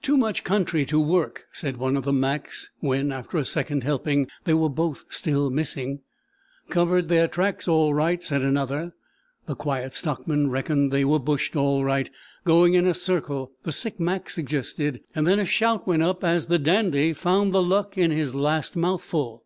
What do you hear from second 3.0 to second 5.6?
after a second helping they were both still